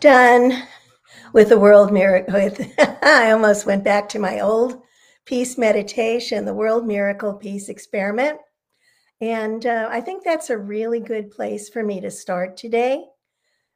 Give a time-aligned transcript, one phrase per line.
[0.00, 0.62] done
[1.32, 2.34] with the world miracle.
[2.34, 4.82] With I almost went back to my old
[5.24, 8.38] peace meditation, the world miracle peace experiment.
[9.20, 13.04] And uh, I think that's a really good place for me to start today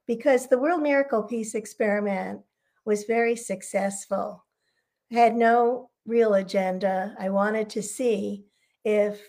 [0.07, 2.41] because the world miracle peace experiment
[2.85, 4.45] was very successful.
[5.13, 7.15] I had no real agenda.
[7.19, 8.45] I wanted to see
[8.85, 9.21] if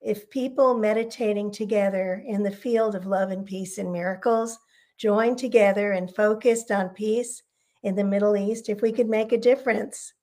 [0.00, 4.58] if people meditating together in the field of love and peace and miracles
[4.96, 7.42] joined together and focused on peace
[7.82, 10.14] in the Middle East, if we could make a difference.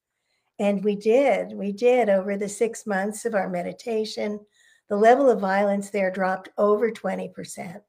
[0.59, 1.53] And we did.
[1.53, 4.39] We did over the six months of our meditation.
[4.89, 7.81] The level of violence there dropped over 20%.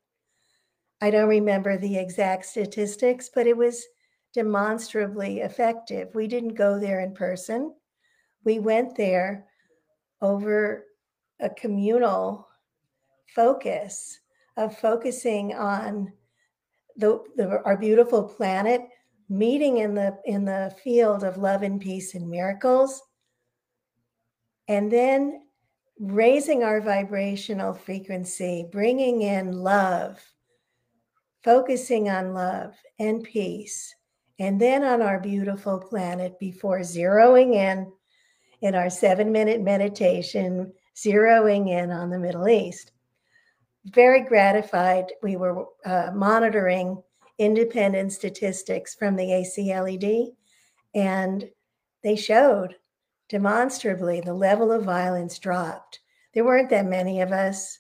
[1.01, 3.85] I don't remember the exact statistics, but it was
[4.33, 6.15] demonstrably effective.
[6.15, 7.75] We didn't go there in person.
[8.45, 9.47] We went there
[10.21, 10.85] over
[11.41, 12.49] a communal
[13.35, 14.21] focus
[14.57, 16.13] of focusing on
[16.97, 18.83] the, the, our beautiful planet
[19.29, 23.03] meeting in the in the field of love and peace and miracles.
[24.69, 25.43] And then
[25.99, 30.19] raising our vibrational frequency bringing in love
[31.45, 33.95] focusing on love and peace.
[34.39, 37.91] And then on our beautiful planet before zeroing in
[38.61, 42.93] in our 7 minute meditation zeroing in on the middle east
[43.87, 47.03] very gratified we were uh, monitoring
[47.39, 50.29] independent statistics from the ACLED,
[50.95, 51.51] and
[52.03, 52.77] they showed
[53.29, 56.01] demonstrably the level of violence dropped.
[56.35, 57.79] There weren't that many of us.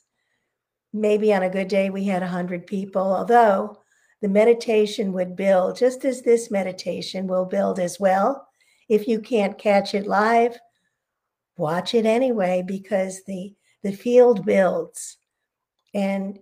[0.92, 3.78] Maybe on a good day we had 100 people, although
[4.20, 8.46] the meditation would build just as this meditation will build as well.
[8.88, 10.58] If you can't catch it live,
[11.56, 15.16] watch it anyway because the the field builds
[15.94, 16.38] and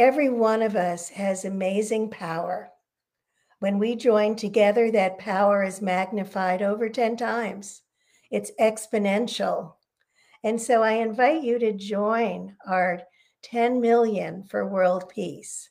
[0.00, 2.70] Every one of us has amazing power.
[3.58, 7.82] When we join together, that power is magnified over 10 times.
[8.30, 9.74] It's exponential.
[10.42, 13.02] And so I invite you to join our
[13.42, 15.68] 10 million for world peace.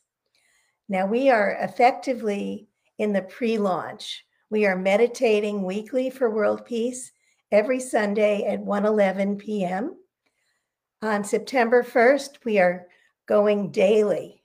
[0.88, 2.68] Now we are effectively
[2.98, 4.24] in the pre launch.
[4.48, 7.10] We are meditating weekly for world peace
[7.50, 9.96] every Sunday at 1:11 p.m.
[11.02, 12.86] On September 1st, we are
[13.26, 14.42] going daily,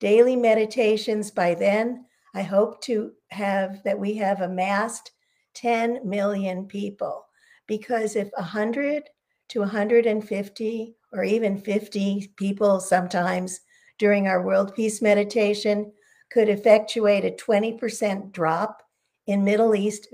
[0.00, 1.30] daily meditations.
[1.30, 2.04] By then,
[2.34, 5.12] I hope to have that we have amassed
[5.54, 7.24] 10 million people.
[7.66, 9.04] Because if 100
[9.48, 13.60] to 150 or even 50 people sometimes
[13.98, 15.90] during our world peace meditation
[16.30, 18.82] could effectuate a 20% drop
[19.26, 20.08] in Middle East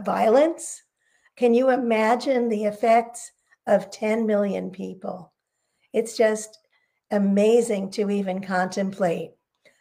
[0.00, 0.82] violence,
[1.36, 3.31] can you imagine the effects
[3.66, 5.32] of 10 million people?
[5.92, 6.58] It's just
[7.10, 9.32] amazing to even contemplate.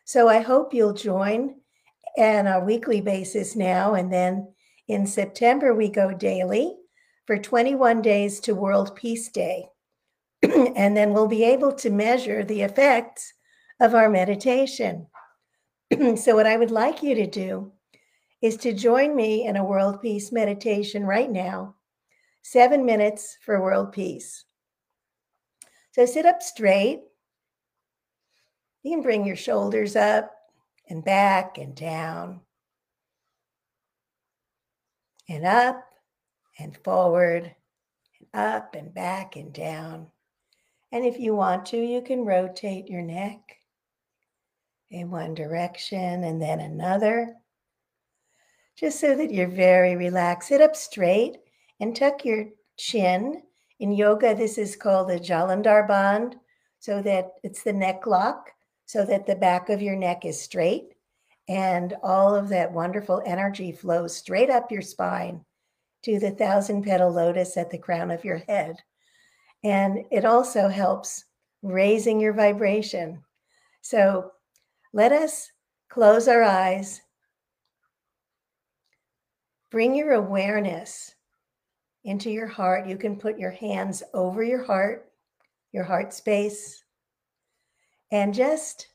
[0.06, 1.56] So I hope you'll join
[2.18, 3.94] on a weekly basis now.
[3.94, 4.54] And then
[4.88, 6.76] in September, we go daily
[7.26, 9.68] for 21 days to World Peace Day.
[10.44, 13.34] and then we'll be able to measure the effects
[13.80, 15.08] of our meditation.
[16.16, 17.72] so, what I would like you to do
[18.42, 21.76] is to join me in a world peace meditation right now,
[22.42, 24.46] seven minutes for world peace.
[25.92, 27.02] So, sit up straight
[28.84, 30.32] you can bring your shoulders up
[30.90, 32.42] and back and down
[35.30, 35.84] and up
[36.60, 37.56] and forward
[38.20, 40.08] and up and back and down.
[40.92, 43.40] And if you want to, you can rotate your neck
[44.90, 47.36] in one direction and then another,
[48.76, 50.50] just so that you're very relaxed.
[50.50, 51.38] Sit up straight
[51.82, 52.46] and tuck your
[52.78, 53.44] chin.
[53.80, 56.36] In yoga, this is called a Jalandhar Bandh,
[56.80, 58.52] so that it's the neck lock
[58.86, 60.96] so that the back of your neck is straight
[61.48, 65.46] and all of that wonderful energy flows straight up your spine
[66.04, 68.76] to the thousand petal lotus at the crown of your head.
[69.64, 71.24] And it also helps
[71.62, 73.24] raising your vibration.
[73.82, 74.32] So
[74.92, 75.52] let us
[75.88, 77.02] close our eyes.
[79.70, 81.14] Bring your awareness
[82.04, 82.88] into your heart.
[82.88, 85.12] You can put your hands over your heart,
[85.72, 86.84] your heart space,
[88.12, 88.88] and just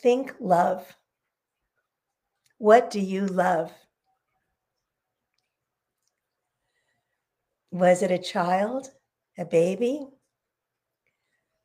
[0.00, 0.86] think love.
[2.58, 3.72] What do you love?
[7.70, 8.90] Was it a child,
[9.38, 10.06] a baby?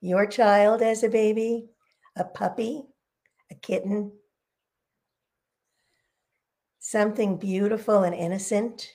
[0.02, 1.70] Your child as a baby,
[2.16, 2.84] a puppy,
[3.52, 4.12] a kitten?
[6.80, 8.94] Something beautiful and innocent?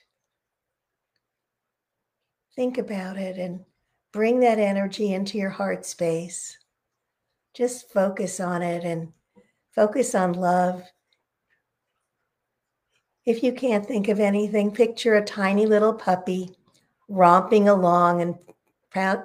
[2.61, 3.65] Think about it and
[4.13, 6.59] bring that energy into your heart space
[7.57, 9.15] just focus on it and
[9.75, 10.83] Focus on love.
[13.25, 16.51] If you can't think of anything, picture a tiny little puppy
[17.09, 18.35] romping along and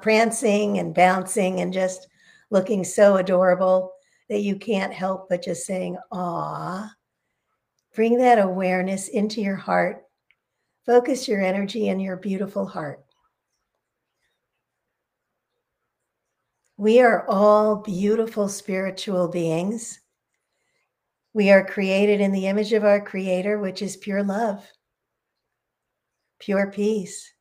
[0.02, 2.08] prancing and bouncing and just
[2.52, 3.92] looking so adorable
[4.30, 6.94] that you can't help but just saying, "Ah."
[7.94, 10.06] Bring that awareness into your heart.
[10.86, 13.05] Focus your energy in your beautiful heart.
[16.78, 20.02] We are all beautiful spiritual beings.
[21.34, 24.70] We are created in the image of our Creator, which is pure love,
[26.40, 27.32] pure peace,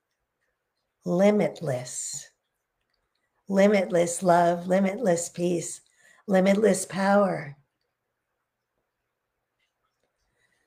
[1.04, 2.28] limitless,
[3.48, 5.80] limitless love, limitless peace,
[6.28, 7.56] limitless power.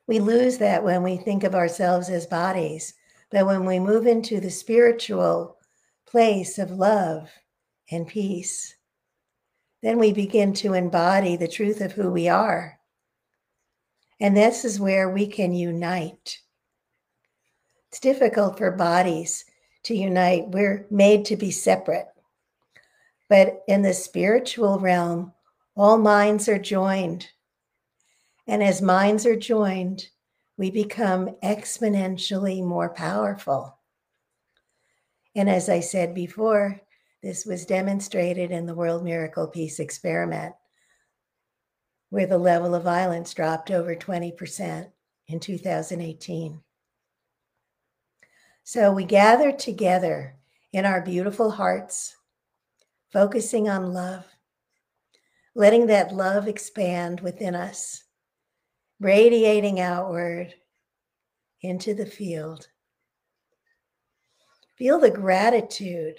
[0.08, 2.94] We lose that when we think of ourselves as bodies.
[3.30, 5.58] But when we move into the spiritual
[6.06, 7.30] place of love
[7.90, 8.76] and peace,
[9.82, 12.80] then we begin to embody the truth of who we are.
[14.20, 16.40] And this is where we can unite.
[17.90, 19.46] It's difficult for bodies
[19.84, 20.50] to unite.
[20.50, 22.08] We're made to be separate.
[23.30, 25.34] But in the spiritual realm,
[25.76, 27.28] all minds are joined.
[28.48, 30.08] And as minds are joined,
[30.58, 33.78] we become exponentially more powerful.
[35.36, 36.82] And as I said before,
[37.22, 40.54] this was demonstrated in the World Miracle Peace Experiment,
[42.10, 44.88] where the level of violence dropped over 20%
[45.28, 46.62] in 2018.
[48.64, 50.36] So we gather together
[50.74, 52.16] in our beautiful hearts,
[53.12, 54.26] focusing on love,
[55.56, 58.04] letting that love expand within us
[59.00, 60.54] radiating outward
[61.62, 62.68] into the field.
[64.76, 66.16] Feel the gratitude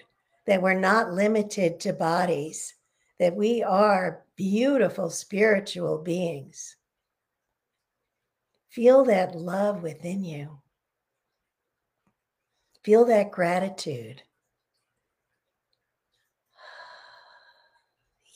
[0.48, 2.74] that we're not limited to bodies,
[3.18, 6.74] that we are beautiful spiritual beings.
[8.70, 10.58] Feel that love within you.
[12.82, 14.22] Feel that gratitude.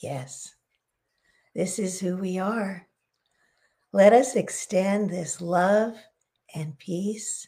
[0.03, 0.53] Yes,
[1.55, 2.85] this is who we are.
[3.91, 5.95] Let us extend this love
[6.53, 7.47] and peace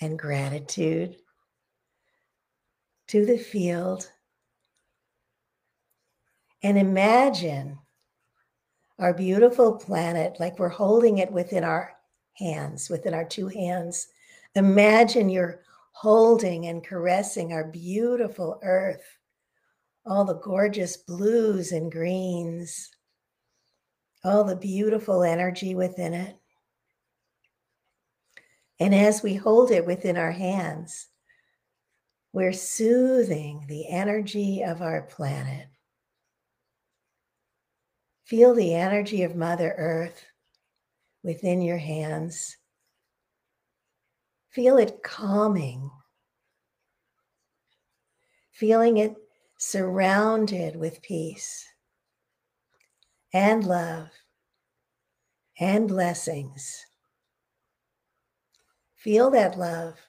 [0.00, 1.16] and gratitude
[3.08, 4.10] to the field
[6.62, 7.78] and imagine
[8.98, 11.92] our beautiful planet like we're holding it within our
[12.34, 14.08] hands, within our two hands.
[14.54, 15.60] Imagine you're
[15.92, 19.18] holding and caressing our beautiful earth,
[20.04, 22.90] all the gorgeous blues and greens
[24.26, 26.36] all the beautiful energy within it.
[28.80, 31.06] And as we hold it within our hands,
[32.36, 35.68] we're soothing the energy of our planet.
[38.26, 40.22] Feel the energy of Mother Earth
[41.24, 42.58] within your hands.
[44.50, 45.90] Feel it calming.
[48.52, 49.14] Feeling it
[49.56, 51.66] surrounded with peace
[53.32, 54.10] and love
[55.58, 56.84] and blessings.
[58.94, 60.05] Feel that love.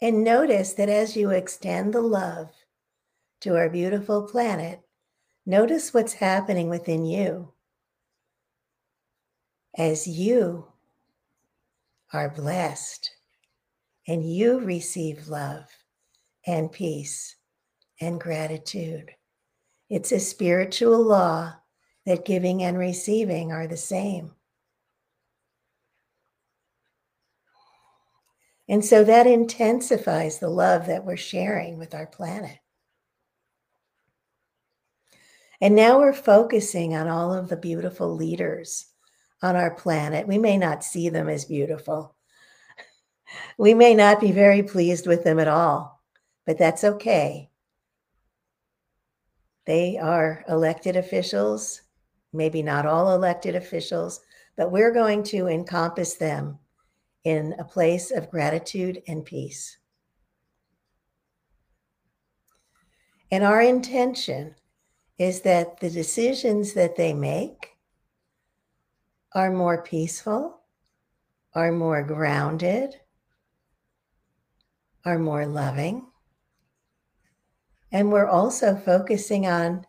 [0.00, 2.50] And notice that as you extend the love
[3.40, 4.80] to our beautiful planet,
[5.46, 7.52] notice what's happening within you
[9.76, 10.66] as you
[12.12, 13.10] are blessed
[14.06, 15.64] and you receive love
[16.46, 17.36] and peace
[18.00, 19.10] and gratitude.
[19.88, 21.54] It's a spiritual law
[22.06, 24.32] that giving and receiving are the same.
[28.68, 32.58] And so that intensifies the love that we're sharing with our planet.
[35.60, 38.86] And now we're focusing on all of the beautiful leaders
[39.42, 40.26] on our planet.
[40.26, 42.16] We may not see them as beautiful.
[43.58, 46.00] We may not be very pleased with them at all,
[46.46, 47.50] but that's okay
[49.66, 51.80] they are elected officials,
[52.32, 54.20] maybe not all elected officials,
[54.56, 56.58] but we're going to encompass them
[57.24, 59.78] in a place of gratitude and peace.
[63.30, 64.54] And our intention
[65.18, 67.70] is that the decisions that they make
[69.34, 70.60] are more peaceful,
[71.54, 72.94] are more grounded,
[75.04, 76.06] are more loving,
[77.90, 79.86] and we're also focusing on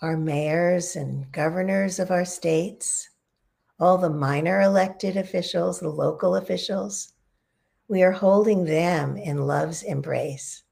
[0.00, 3.10] our mayors and governors of our states,
[3.78, 7.12] all the minor elected officials, the local officials.
[7.88, 10.62] We are holding them in love's embrace.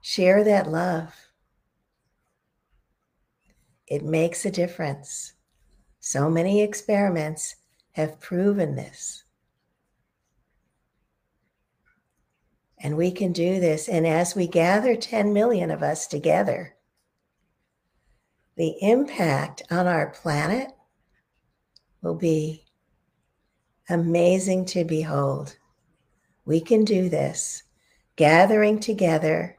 [0.00, 1.14] Share that love.
[3.86, 5.34] It makes a difference.
[6.00, 7.56] So many experiments
[7.92, 9.24] have proven this.
[12.80, 13.88] And we can do this.
[13.88, 16.74] And as we gather 10 million of us together,
[18.56, 20.68] the impact on our planet
[22.02, 22.64] will be
[23.88, 25.56] amazing to behold.
[26.44, 27.62] We can do this,
[28.16, 29.56] gathering together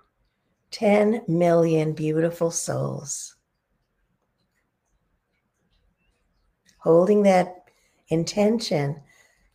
[0.71, 3.35] 10 million beautiful souls.
[6.79, 7.69] Holding that
[8.09, 9.01] intention,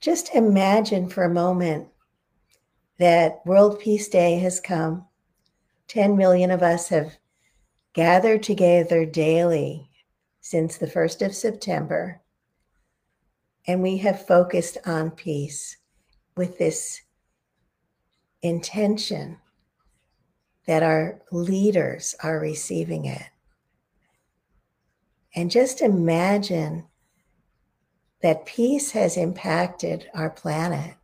[0.01, 1.89] just imagine for a moment
[2.99, 5.05] that World Peace Day has come.
[5.89, 7.17] 10 million of us have
[7.99, 9.91] gathered together daily
[10.41, 12.21] since the 1st of September.
[13.67, 15.79] And we have focused on peace
[16.37, 17.03] with this
[18.41, 19.39] intention
[20.69, 23.31] that our leaders are receiving it.
[25.35, 26.85] And just imagine
[28.23, 30.95] that peace has impacted our planet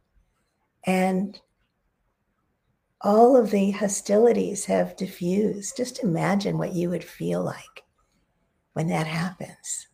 [0.86, 1.40] and
[3.04, 5.76] all of the hostilities have diffused.
[5.76, 7.84] Just imagine what you would feel like
[8.72, 9.88] when that happens.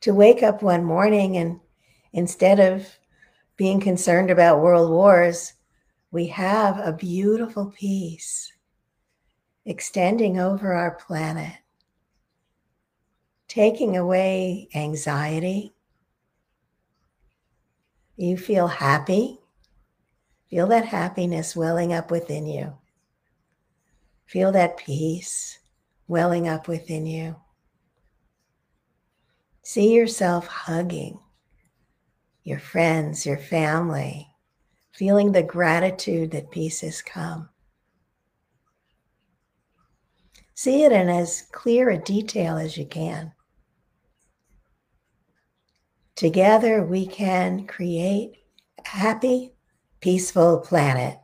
[0.00, 1.60] To wake up one morning and
[2.12, 2.98] instead of
[3.56, 5.54] being concerned about world wars,
[6.10, 8.52] we have a beautiful peace
[9.64, 11.52] extending over our planet,
[13.46, 15.74] taking away anxiety.
[18.16, 19.38] You feel happy
[20.50, 22.76] Feel that happiness welling up within you.
[24.26, 25.58] Feel that peace
[26.06, 27.36] welling up within you.
[29.62, 31.20] See yourself hugging
[32.44, 34.26] your friends, your family,
[34.92, 37.50] feeling the gratitude that peace has come.
[40.54, 43.32] See it in as clear a detail as you can.
[46.16, 48.38] Together, we can create
[48.84, 49.52] happy,
[50.00, 51.18] peaceful planet.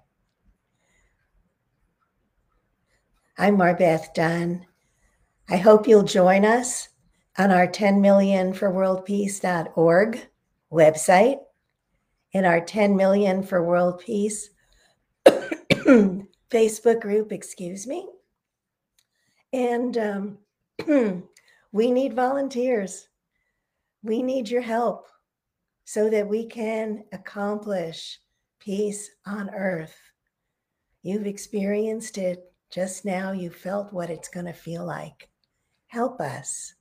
[3.39, 4.67] I'm Marbeth Dunn.
[5.49, 6.89] I hope you'll join us
[7.39, 10.27] on our 10 million for world peace.org
[10.73, 11.39] website
[12.33, 14.51] in our 10 million for world peace
[15.27, 18.09] Facebook group, excuse me.
[19.53, 20.39] And um,
[21.73, 23.09] we need volunteers.
[24.03, 25.07] We need your help
[25.85, 28.19] so that we can accomplish
[28.65, 29.95] peace on earth.
[31.03, 33.33] You've experienced it just now.
[33.33, 35.29] You felt what it's going to feel like.
[35.89, 36.75] Help us.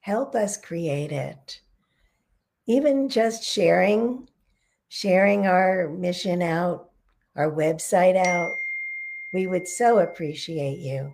[0.00, 1.60] Help us create it.
[2.66, 4.28] Even just sharing,
[4.88, 6.90] sharing our mission out,
[7.36, 8.54] our website out,
[9.32, 11.12] we would so appreciate you.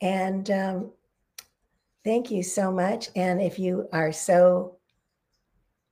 [0.00, 0.92] And um,
[2.04, 3.08] thank you so much.
[3.14, 4.76] And if you are so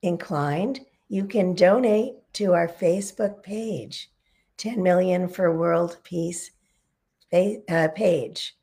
[0.02, 4.10] inclined, you can donate to our Facebook page,
[4.56, 6.50] 10 million for world peace
[7.32, 8.54] uh, page,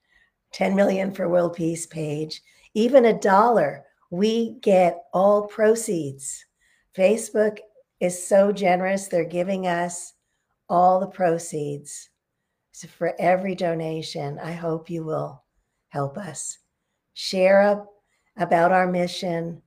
[0.54, 2.42] 10 million for world peace page,
[2.74, 3.86] even a dollar.
[4.10, 6.46] We get all proceeds.
[6.98, 7.60] Facebook
[8.00, 9.08] is so generous.
[9.08, 10.14] They're giving us
[10.68, 12.10] all the proceeds.
[12.72, 15.44] So for every donation, I hope you will
[15.90, 16.58] help us.
[17.14, 17.88] Share up
[18.38, 19.62] about our mission.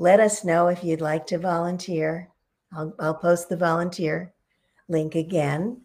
[0.00, 2.28] Let us know if you'd like to volunteer.
[2.72, 4.32] I'll, I'll post the volunteer
[4.88, 5.80] link again.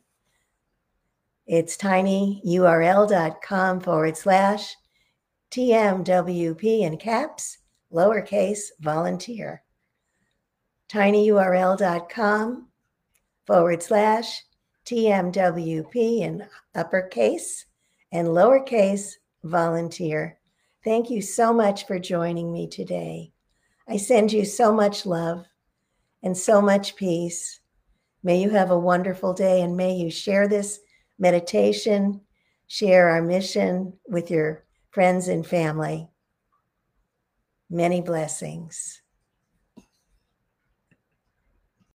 [1.47, 4.75] It's tinyurl.com forward slash
[5.49, 7.57] TMWP in caps,
[7.91, 9.63] lowercase volunteer.
[10.89, 12.67] tinyurl.com
[13.47, 14.43] forward slash
[14.85, 17.65] TMWP in uppercase
[18.11, 20.37] and lowercase volunteer.
[20.83, 23.32] Thank you so much for joining me today.
[23.87, 25.45] I send you so much love
[26.23, 27.59] and so much peace.
[28.23, 30.79] May you have a wonderful day and may you share this
[31.19, 32.21] meditation,
[32.67, 36.09] share our mission with your friends and family.
[37.69, 39.02] Many blessings.